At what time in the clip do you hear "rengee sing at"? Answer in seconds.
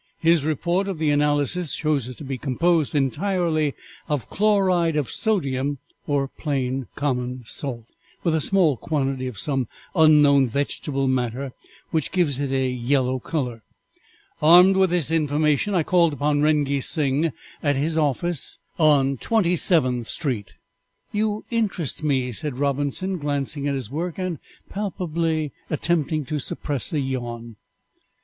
16.41-17.75